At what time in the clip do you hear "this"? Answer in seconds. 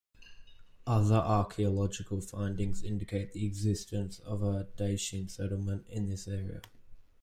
6.09-6.27